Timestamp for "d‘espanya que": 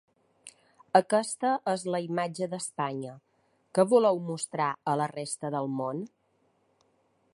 2.53-3.87